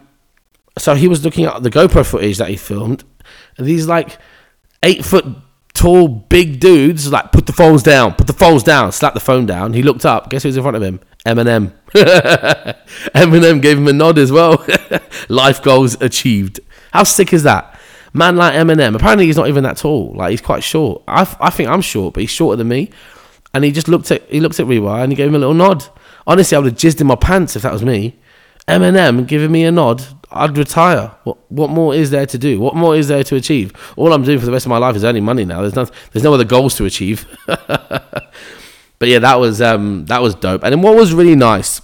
[0.78, 3.04] so he was looking at the GoPro footage that he filmed,
[3.58, 4.18] and these like
[4.82, 5.24] eight foot
[5.84, 9.44] tall, big dudes like put the phones down, put the phones down, slap the phone
[9.44, 9.74] down.
[9.74, 10.30] He looked up.
[10.30, 10.98] Guess who's in front of him?
[11.26, 11.72] Eminem.
[13.14, 14.64] Eminem gave him a nod as well.
[15.28, 16.60] Life goals achieved.
[16.92, 17.78] How sick is that?
[18.14, 18.96] Man like Eminem.
[18.96, 20.14] Apparently he's not even that tall.
[20.14, 21.02] Like he's quite short.
[21.06, 22.90] I, I think I'm short, but he's shorter than me.
[23.52, 25.54] And he just looked at he looked at Rewire and he gave him a little
[25.54, 25.84] nod.
[26.26, 28.16] Honestly, I would have jizzed in my pants if that was me.
[28.66, 30.02] Eminem giving me a nod,
[30.34, 31.12] I'd retire.
[31.24, 32.60] What what more is there to do?
[32.60, 33.72] What more is there to achieve?
[33.96, 35.60] All I'm doing for the rest of my life is earning money now.
[35.60, 37.26] There's no there's no other goals to achieve.
[37.46, 38.32] but
[39.02, 40.62] yeah, that was um that was dope.
[40.64, 41.80] And then what was really nice,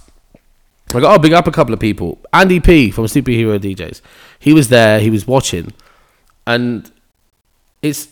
[0.93, 2.19] I got to big up a couple of people.
[2.33, 4.01] Andy P from Superhero DJs.
[4.39, 4.99] He was there.
[4.99, 5.73] He was watching,
[6.45, 6.91] and
[7.81, 8.07] it's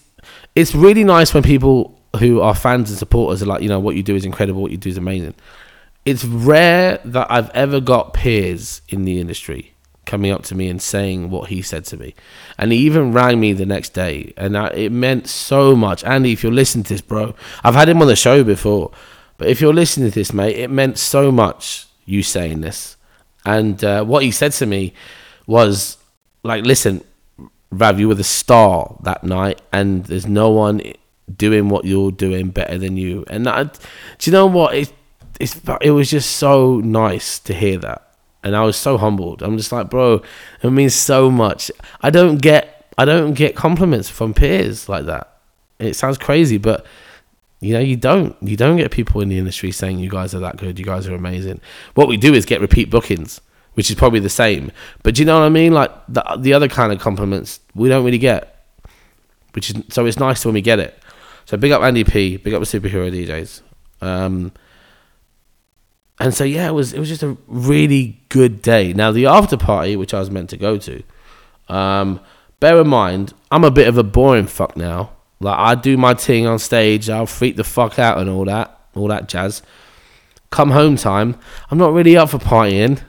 [0.55, 3.95] it's really nice when people who are fans and supporters are like, you know, what
[3.95, 5.35] you do is incredible, what you do is amazing.
[6.05, 9.73] It's rare that I've ever got peers in the industry
[10.05, 12.15] coming up to me and saying what he said to me.
[12.57, 16.03] And he even rang me the next day, and I, it meant so much.
[16.03, 18.91] Andy, if you're listening to this, bro, I've had him on the show before,
[19.37, 22.97] but if you're listening to this, mate, it meant so much you saying this.
[23.45, 24.93] And uh, what he said to me
[25.47, 25.97] was
[26.43, 27.03] like, listen,
[27.71, 30.81] Rav, you were the star that night, and there's no one
[31.33, 33.23] doing what you're doing better than you.
[33.29, 33.79] And that,
[34.17, 34.75] do you know what?
[34.75, 34.93] It,
[35.39, 38.08] it's, it was just so nice to hear that.
[38.43, 39.41] And I was so humbled.
[39.41, 40.21] I'm just like, bro,
[40.63, 41.71] it means so much.
[42.01, 45.39] I don't get, I don't get compliments from peers like that.
[45.77, 46.85] It sounds crazy, but
[47.61, 48.35] you know, you don't.
[48.41, 51.07] You don't get people in the industry saying you guys are that good, you guys
[51.07, 51.59] are amazing.
[51.93, 53.41] What we do is get repeat bookings,
[53.73, 54.71] which is probably the same.
[55.03, 55.73] But do you know what I mean?
[55.73, 58.55] Like the the other kind of compliments we don't really get.
[59.53, 61.01] Which is so it's nice when we get it.
[61.45, 63.61] So big up Andy P, big up the superhero DJs.
[64.01, 64.53] Um,
[66.19, 68.93] and so yeah, it was it was just a really good day.
[68.93, 71.03] Now the after party, which I was meant to go to,
[71.67, 72.19] um,
[72.59, 75.11] bear in mind I'm a bit of a boring fuck now.
[75.39, 78.79] Like I do my thing on stage, I'll freak the fuck out and all that,
[78.95, 79.61] all that jazz.
[80.49, 81.37] Come home time,
[81.71, 83.01] I'm not really up for partying.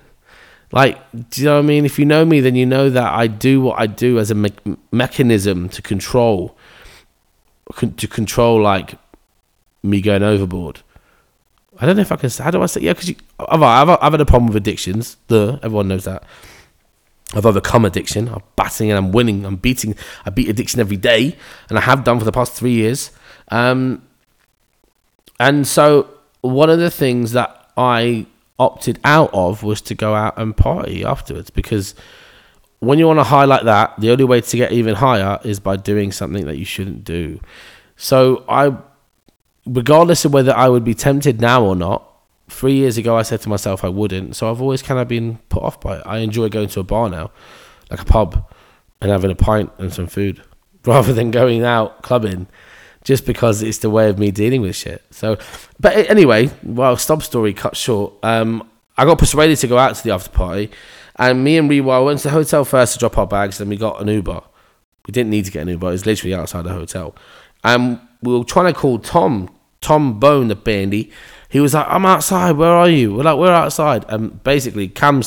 [0.72, 1.84] Like, do you know what I mean?
[1.84, 4.36] If you know me, then you know that I do what I do as a
[4.36, 6.56] me- mechanism to control,
[7.76, 8.94] to control like
[9.82, 10.82] me going overboard.
[11.80, 12.30] I don't know if I can.
[12.30, 12.82] How do I say?
[12.82, 15.16] Yeah, because I've, I've, I've had a problem with addictions.
[15.28, 16.24] The everyone knows that.
[17.32, 18.28] I've overcome addiction.
[18.28, 19.46] I'm batting and I'm winning.
[19.46, 19.94] I'm beating.
[20.26, 21.36] I beat addiction every day,
[21.68, 23.12] and I have done for the past three years.
[23.48, 24.06] Um,
[25.38, 26.10] and so
[26.42, 28.26] one of the things that I
[28.58, 31.94] opted out of was to go out and party afterwards because
[32.80, 35.60] when you're on a high like that, the only way to get even higher is
[35.60, 37.40] by doing something that you shouldn't do.
[37.96, 38.76] So I,
[39.70, 42.06] regardless of whether I would be tempted now or not,
[42.48, 44.36] three years ago, I said to myself I wouldn't.
[44.36, 46.02] So I've always kind of been put off by it.
[46.04, 47.30] I enjoy going to a bar now,
[47.90, 48.44] like a pub,
[49.00, 50.42] and having a pint and some food,
[50.84, 52.48] rather than going out clubbing,
[53.04, 55.02] just because it's the way of me dealing with shit.
[55.10, 55.38] So,
[55.78, 58.12] but anyway, well, stop story cut short.
[58.22, 60.70] Um, I got persuaded to go out to the after party,
[61.16, 63.58] and me and Rewa went to the hotel first to drop our bags.
[63.58, 64.42] Then we got an Uber.
[65.06, 65.88] We didn't need to get an Uber.
[65.88, 67.14] It was literally outside the hotel,
[67.62, 69.48] and we were trying to call Tom,
[69.80, 71.10] Tom Bone, the bandy
[71.50, 72.52] he was like, "I'm outside.
[72.52, 75.22] Where are you?" We're like, "We're outside." And basically, Cam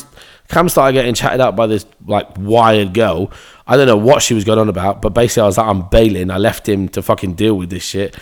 [0.47, 3.29] Cam started getting chatted up by this like wired girl.
[3.67, 5.89] I don't know what she was going on about, but basically, I was like, "I'm
[5.89, 8.15] bailing." I left him to fucking deal with this shit.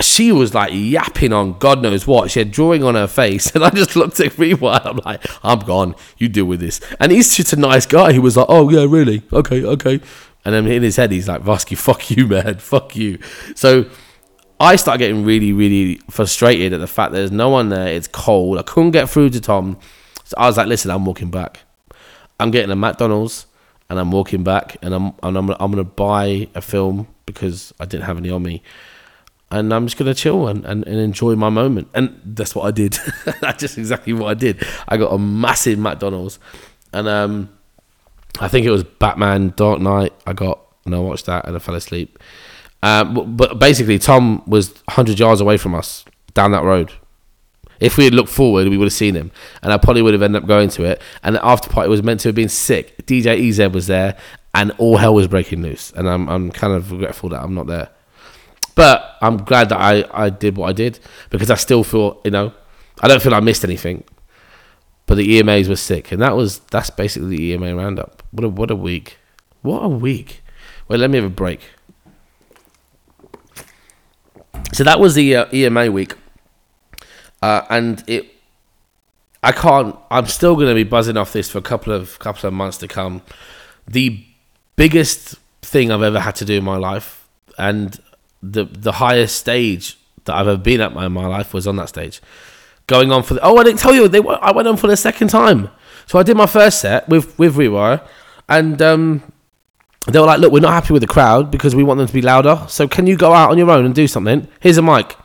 [0.00, 2.30] She was like yapping on God knows what.
[2.30, 4.84] She had drawing on her face, and I just looked at Rewire.
[4.86, 5.94] I'm like, "I'm gone.
[6.16, 8.14] You deal with this." And he's just a nice guy.
[8.14, 9.22] He was like, "Oh yeah, really?
[9.30, 10.00] Okay, okay."
[10.44, 12.56] And then in his head, he's like, "Varsky, fuck you, man.
[12.56, 13.18] Fuck you."
[13.54, 13.84] So
[14.62, 17.88] I start getting really, really frustrated at the fact there's no one there.
[17.88, 18.58] It's cold.
[18.58, 19.76] I couldn't get through to Tom.
[20.22, 21.62] So I was like, listen, I'm walking back.
[22.38, 23.46] I'm getting a McDonald's
[23.90, 27.86] and I'm walking back and I'm and I'm, I'm gonna buy a film because I
[27.86, 28.62] didn't have any on me.
[29.50, 31.88] And I'm just gonna chill and, and, and enjoy my moment.
[31.92, 32.92] And that's what I did.
[33.40, 34.64] that's just exactly what I did.
[34.86, 36.38] I got a massive McDonald's
[36.92, 37.48] and um
[38.38, 40.12] I think it was Batman Dark Knight.
[40.24, 42.16] I got and I watched that and I fell asleep.
[42.82, 46.92] Um, but basically, Tom was 100 yards away from us down that road.
[47.80, 50.22] If we had looked forward, we would have seen him, and I probably would have
[50.22, 51.02] ended up going to it.
[51.22, 53.06] And the after party was meant to have been sick.
[53.06, 54.16] DJ EZ was there,
[54.54, 55.92] and all hell was breaking loose.
[55.92, 57.88] And I'm I'm kind of regretful that I'm not there,
[58.74, 62.30] but I'm glad that I I did what I did because I still feel you
[62.30, 62.52] know
[63.00, 64.04] I don't feel I missed anything.
[65.06, 68.22] But the EMAs were sick, and that was that's basically the EMA roundup.
[68.30, 69.18] What a what a week!
[69.62, 70.42] What a week!
[70.86, 71.60] Well, let me have a break.
[74.72, 76.14] So that was the uh, EMA week,
[77.42, 78.28] uh, and it.
[79.42, 79.96] I can't.
[80.10, 82.78] I'm still going to be buzzing off this for a couple of couple of months
[82.78, 83.22] to come.
[83.86, 84.24] The
[84.76, 88.00] biggest thing I've ever had to do in my life, and
[88.42, 91.88] the the highest stage that I've ever been at in my life was on that
[91.88, 92.20] stage.
[92.86, 94.96] Going on for the, oh, I didn't tell you they I went on for the
[94.96, 95.70] second time.
[96.06, 98.06] So I did my first set with with Rewire,
[98.48, 99.31] and um,
[100.06, 102.12] they were like, look, we're not happy with the crowd because we want them to
[102.12, 102.64] be louder.
[102.68, 104.48] So can you go out on your own and do something?
[104.60, 105.16] Here's a mic.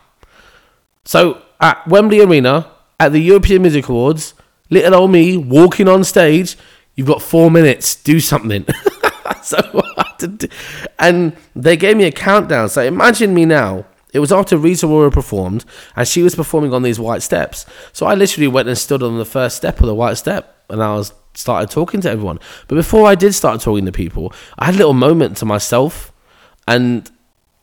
[1.04, 4.34] So at Wembley Arena, at the European Music Awards,
[4.70, 6.58] little old me walking on stage,
[6.96, 8.66] you've got four minutes, do something.
[9.42, 9.58] so
[11.00, 12.70] and they gave me a countdown.
[12.70, 13.86] So imagine me now.
[14.14, 17.66] It was after Rita Ora performed, and she was performing on these white steps.
[17.94, 20.82] So I literally went and stood on the first step of the white step, and
[20.82, 22.40] I was started talking to everyone.
[22.68, 26.12] But before I did start talking to people, I had a little moment to myself,
[26.68, 27.10] and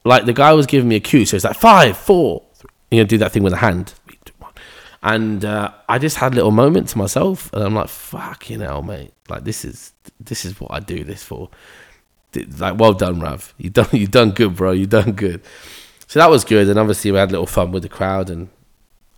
[0.04, 2.42] like the guy was giving me a cue, so it's like five, four,
[2.90, 3.94] you know, do that thing with a hand.
[5.02, 8.56] And uh, I just had a little moment to myself, and I'm like, "Fuck, you
[8.56, 9.12] know, mate.
[9.28, 11.50] Like this is this is what I do this for."
[12.58, 13.52] Like, well done, Rav.
[13.58, 14.72] You done you done good, bro.
[14.72, 15.42] You done good.
[16.06, 18.48] So that was good, and obviously we had a little fun with the crowd, and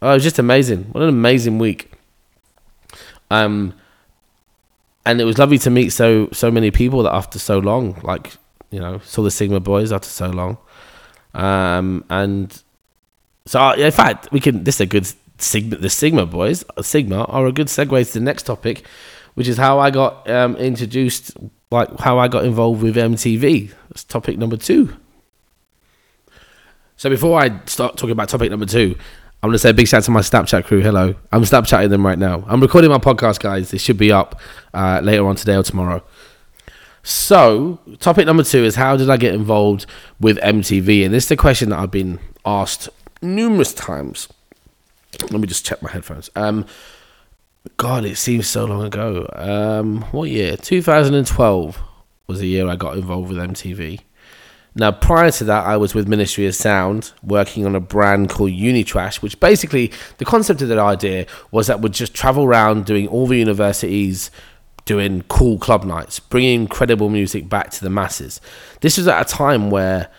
[0.02, 0.84] oh, it was just amazing.
[0.86, 1.92] What an amazing week.
[3.30, 3.74] Um,
[5.06, 8.32] and it was lovely to meet so so many people that after so long, like
[8.70, 10.58] you know, saw the Sigma boys after so long.
[11.32, 12.62] Um, and
[13.46, 14.64] so in fact, we can.
[14.64, 15.76] This is a good Sigma.
[15.76, 18.84] The Sigma boys, Sigma, are a good segue to the next topic,
[19.34, 21.36] which is how I got um, introduced,
[21.70, 23.72] like how I got involved with MTV.
[23.88, 24.96] That's topic number two.
[26.96, 28.96] So before I start talking about topic number two,
[29.42, 30.80] I'm gonna say a big shout out to my Snapchat crew.
[30.80, 32.44] Hello, I'm Snapchatting them right now.
[32.48, 33.72] I'm recording my podcast, guys.
[33.72, 34.40] It should be up
[34.74, 36.02] uh, later on today or tomorrow.
[37.02, 39.86] So, topic number two is how did I get involved
[40.18, 41.04] with MTV?
[41.04, 42.88] And this is the question that I've been asked
[43.22, 44.28] numerous times.
[45.30, 46.30] Let me just check my headphones.
[46.34, 46.66] Um,
[47.76, 49.28] God, it seems so long ago.
[49.34, 50.56] Um, what year?
[50.56, 51.78] 2012
[52.26, 54.00] was the year I got involved with MTV.
[54.78, 58.50] Now, prior to that, I was with Ministry of Sound working on a brand called
[58.50, 63.08] Unitrash, which basically the concept of that idea was that we'd just travel around doing
[63.08, 64.30] all the universities,
[64.84, 68.38] doing cool club nights, bringing credible music back to the masses.
[68.82, 70.10] This was at a time where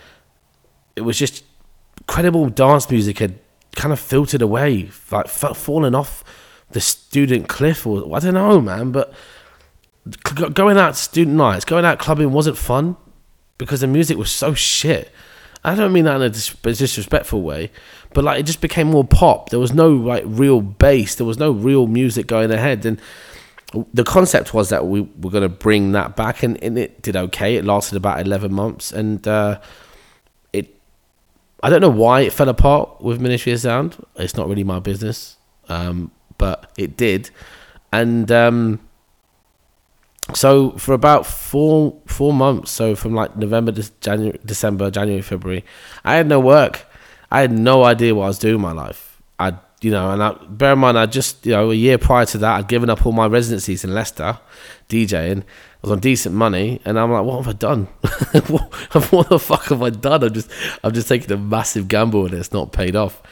[0.96, 1.44] it was just
[2.08, 3.38] credible dance music had
[3.76, 6.24] kind of filtered away, like fallen off
[6.70, 8.90] the student cliff, or I don't know, man.
[8.90, 9.14] But
[10.52, 12.96] going out student nights, going out clubbing wasn't fun
[13.58, 15.12] because the music was so shit.
[15.64, 17.70] I don't mean that in a dis- disrespectful way,
[18.14, 19.50] but like it just became more pop.
[19.50, 21.16] There was no like real bass.
[21.16, 23.00] There was no real music going ahead, and
[23.92, 27.16] the concept was that we were going to bring that back, and, and, it did
[27.16, 27.56] okay.
[27.56, 29.60] It lasted about eleven months, and uh,
[30.52, 30.74] it.
[31.62, 33.96] I don't know why it fell apart with Ministry of Sound.
[34.16, 35.36] It's not really my business,
[35.68, 37.30] um, but it did,
[37.92, 38.30] and.
[38.30, 38.80] Um,
[40.34, 45.64] so for about four four months, so from like November to January, December, January, February,
[46.04, 46.86] I had no work.
[47.30, 49.20] I had no idea what I was doing in my life.
[49.38, 52.24] I, you know, and I, bear in mind, I just, you know, a year prior
[52.26, 54.38] to that, I'd given up all my residencies in Leicester,
[54.88, 55.42] DJing.
[55.42, 55.44] I
[55.82, 57.84] was on decent money, and I'm like, what have I done?
[58.48, 58.72] what,
[59.12, 60.24] what the fuck have I done?
[60.24, 60.50] I'm just,
[60.82, 63.22] I'm just taking a massive gamble, and it's not paid off.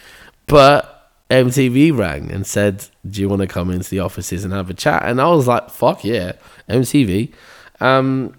[0.47, 0.96] But
[1.31, 4.75] MTV rang and said, "Do you want to come into the offices and have a
[4.75, 6.33] chat?" And I was like, "Fuck yeah,
[6.69, 7.33] MTV."
[7.81, 8.35] Um,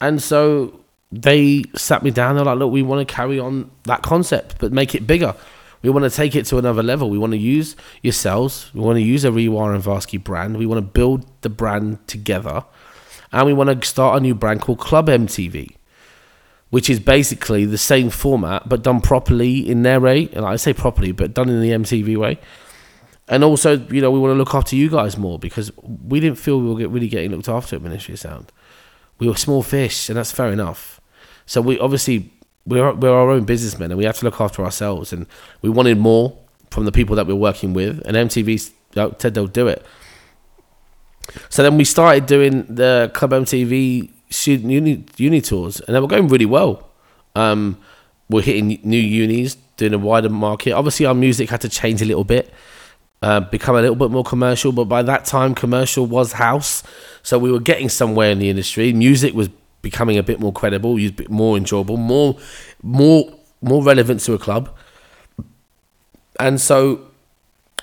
[0.00, 2.36] and so they sat me down.
[2.36, 5.34] They're like, "Look, we want to carry on that concept, but make it bigger.
[5.82, 7.10] We want to take it to another level.
[7.10, 8.70] We want to use yourselves.
[8.72, 10.56] We want to use a Rewire and Varsky brand.
[10.56, 12.64] We want to build the brand together,
[13.32, 15.76] and we want to start a new brand called Club MTV."
[16.74, 20.28] Which is basically the same format but done properly in their way.
[20.32, 22.40] And I say properly, but done in the MTV way.
[23.28, 26.36] And also, you know, we want to look after you guys more because we didn't
[26.36, 28.50] feel we were really getting looked after at Ministry of Sound.
[29.20, 31.00] We were small fish, and that's fair enough.
[31.46, 32.32] So we obviously
[32.66, 35.12] we're we're our own businessmen, and we have to look after ourselves.
[35.12, 35.28] And
[35.62, 36.36] we wanted more
[36.72, 38.72] from the people that we're working with, and MTV
[39.20, 39.86] said they'll do it.
[41.50, 46.08] So then we started doing the Club MTV student uni, uni tours, and they were
[46.08, 46.88] going really well.
[47.34, 47.78] Um,
[48.28, 50.72] we're hitting new unis, doing a wider market.
[50.72, 52.52] Obviously, our music had to change a little bit,
[53.22, 54.72] uh, become a little bit more commercial.
[54.72, 56.82] But by that time, commercial was house,
[57.22, 58.92] so we were getting somewhere in the industry.
[58.92, 59.48] Music was
[59.82, 62.38] becoming a bit more credible, a bit more enjoyable, more,
[62.82, 64.74] more, more relevant to a club.
[66.40, 67.06] And so,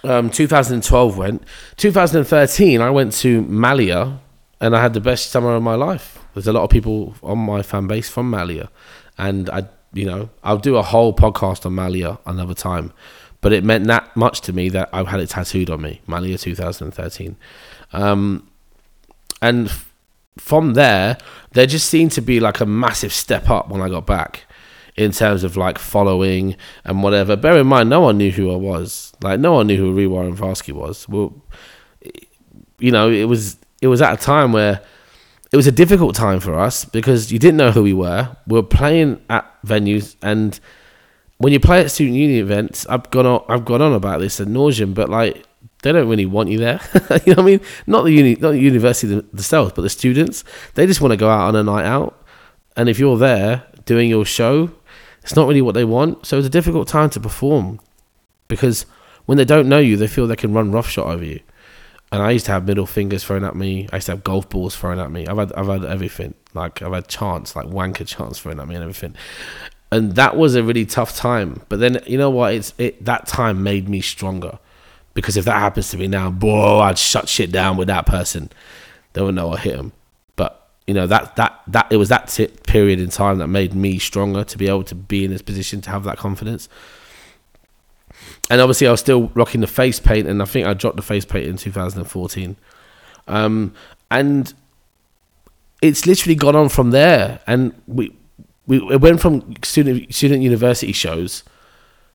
[0.04, 1.43] um, 2012 went.
[1.77, 4.19] 2013, I went to Malia,
[4.60, 6.20] and I had the best summer of my life.
[6.34, 8.70] There's a lot of people on my fan base from Malia,
[9.17, 12.94] and I, you know, I'll do a whole podcast on Malia another time.
[13.41, 16.38] But it meant that much to me that I've had it tattooed on me, Malia
[16.38, 17.36] 2013,
[17.94, 18.48] um,
[19.41, 19.91] and f-
[20.38, 21.17] from there,
[21.52, 24.46] there just seemed to be like a massive step up when I got back
[24.96, 27.36] in terms of like following and whatever.
[27.36, 29.13] Bear in mind, no one knew who I was.
[29.22, 31.08] Like no one knew who Rewire and Varsky was.
[31.10, 31.34] Well,
[32.80, 34.82] you know, it was it was at a time where
[35.52, 38.35] it was a difficult time for us because you didn't know who we were.
[38.47, 40.58] We were playing at venues, and
[41.37, 44.39] when you play at student union events, I've gone on, I've gone on about this
[44.39, 45.45] at nauseum, but like
[45.83, 46.79] they don't really want you there.
[47.25, 47.62] you know what I mean?
[47.85, 50.45] Not the uni, not the university themselves, but the students.
[50.75, 52.25] They just want to go out on a night out,
[52.77, 54.71] and if you're there doing your show,
[55.21, 56.25] it's not really what they want.
[56.25, 57.81] So it's a difficult time to perform
[58.47, 58.85] because
[59.25, 61.41] when they don't know you, they feel they can run roughshod over you
[62.12, 63.87] and I used to have middle fingers thrown at me.
[63.91, 65.27] I used to have golf balls thrown at me.
[65.27, 66.33] I've had I've had everything.
[66.53, 69.15] Like I've had chants, like wanker chants thrown at me and everything.
[69.91, 71.62] and that was a really tough time.
[71.69, 72.53] But then you know what?
[72.53, 74.59] It's it that time made me stronger
[75.13, 78.49] because if that happens to me now, boy, I'd shut shit down with that person.
[79.13, 79.91] They would know I hit them.
[80.35, 83.73] But you know that that that it was that t- period in time that made
[83.73, 86.69] me stronger to be able to be in this position to have that confidence.
[88.52, 91.02] And obviously, I was still rocking the face paint, and I think I dropped the
[91.02, 92.58] face paint in 2014.
[93.29, 93.73] Um,
[94.12, 94.54] and
[95.81, 98.13] it's literally gone on from there, and we
[98.67, 101.45] we it went from student student university shows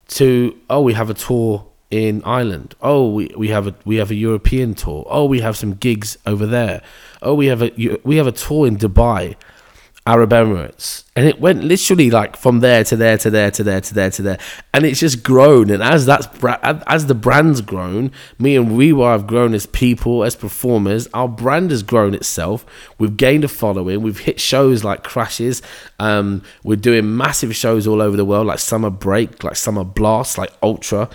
[0.08, 2.74] to oh we have a tour in Ireland.
[2.82, 5.06] Oh, we, we have a we have a European tour.
[5.08, 6.82] Oh, we have some gigs over there.
[7.22, 9.36] Oh, we have a we have a tour in Dubai.
[10.06, 13.80] Arab Emirates, and it went literally like from there to there to there to there
[13.80, 14.38] to there to there,
[14.72, 15.68] and it's just grown.
[15.68, 20.36] And as that's as the brand's grown, me and Rewa have grown as people, as
[20.36, 21.08] performers.
[21.12, 22.64] Our brand has grown itself.
[22.98, 24.00] We've gained a following.
[24.00, 25.60] We've hit shows like Crashes.
[25.98, 30.38] Um, we're doing massive shows all over the world, like Summer Break, like Summer Blast,
[30.38, 31.10] like Ultra,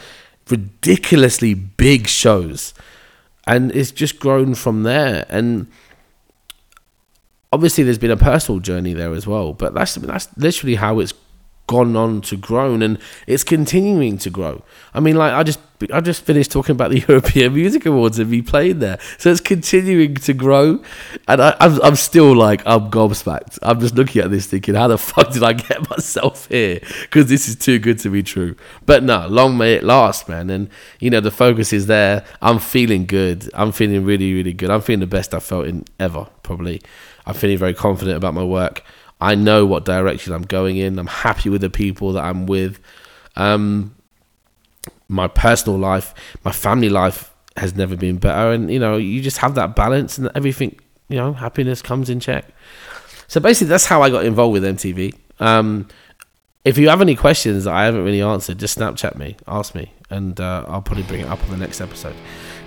[0.49, 2.73] ridiculously big shows,
[3.47, 5.25] and it's just grown from there.
[5.29, 5.67] And
[7.51, 11.13] obviously there's been a personal journey there as well, but that's that's literally how it's
[11.67, 14.61] gone on to grown and it's continuing to grow.
[14.93, 15.59] I mean, like I just
[15.91, 19.41] I just finished talking about the European Music Awards and me playing there, so it's
[19.41, 20.81] continuing to grow,
[21.27, 23.57] and I, I'm I'm still like I'm gobsmacked.
[23.61, 26.81] I'm just looking at this thinking, how the fuck did I get myself here?
[27.01, 28.55] Because this is too good to be true.
[28.85, 30.49] But no, long may it last, man.
[30.49, 32.25] And you know the focus is there.
[32.41, 33.49] I'm feeling good.
[33.53, 34.69] I'm feeling really really good.
[34.69, 36.81] I'm feeling the best I've felt in ever probably.
[37.25, 38.83] I'm feeling very confident about my work.
[39.19, 40.97] I know what direction I'm going in.
[40.97, 42.79] I'm happy with the people that I'm with.
[43.35, 43.95] Um,
[45.07, 46.13] my personal life,
[46.43, 48.51] my family life has never been better.
[48.51, 52.19] And, you know, you just have that balance and everything, you know, happiness comes in
[52.19, 52.45] check.
[53.27, 55.13] So basically, that's how I got involved with MTV.
[55.39, 55.87] Um,
[56.63, 59.91] if you have any questions that I haven't really answered, just Snapchat me, ask me,
[60.09, 62.15] and uh, I'll probably bring it up on the next episode.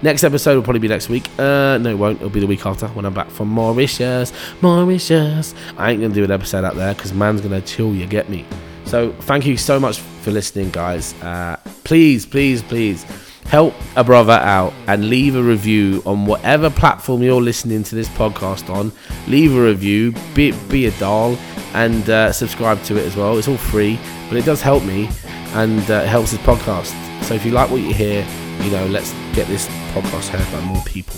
[0.05, 1.30] Next episode will probably be next week.
[1.38, 2.18] Uh, no, it won't.
[2.18, 4.34] It'll be the week after when I'm back from Mauritius.
[4.61, 5.55] Mauritius.
[5.78, 8.07] I ain't gonna do an episode out there because man's gonna chill you.
[8.07, 8.44] Get me.
[8.84, 11.14] So thank you so much for listening, guys.
[11.22, 13.05] Uh, please, please, please
[13.46, 18.11] help a brother out and leave a review on whatever platform you're listening to this
[18.11, 18.92] podcast on.
[19.26, 21.34] Leave a review, be, be a doll,
[21.72, 23.38] and uh, subscribe to it as well.
[23.38, 23.98] It's all free,
[24.28, 25.09] but it does help me
[25.55, 26.92] and uh, helps this podcast.
[27.24, 28.26] So if you like what you hear,
[28.61, 31.16] you know, let's get this podcast heard by more people.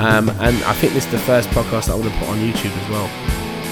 [0.00, 2.76] Um, and I think this is the first podcast I want to put on YouTube
[2.76, 3.08] as well.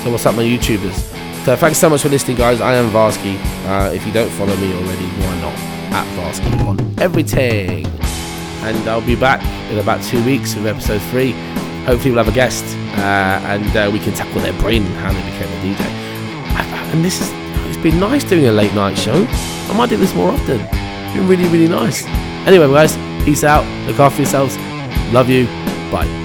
[0.03, 1.13] So what's up, my YouTubers?
[1.45, 2.61] So thanks so much for listening, guys.
[2.61, 3.37] I am Varsky.
[3.67, 5.55] Uh, if you don't follow me already, why not?
[5.93, 7.87] At Varsky on everything.
[8.65, 11.33] And I'll be back in about two weeks with episode three.
[11.85, 12.65] Hopefully, we'll have a guest
[12.97, 16.03] uh, and uh, we can tackle their brain and how they became a DJ.
[16.93, 17.31] And this is,
[17.69, 19.27] it's been nice doing a late night show.
[19.29, 20.61] I might do this more often.
[20.61, 22.05] It's been really, really nice.
[22.47, 23.65] Anyway, guys, peace out.
[23.87, 24.57] Look after yourselves.
[25.13, 25.47] Love you.
[25.91, 26.22] Bye.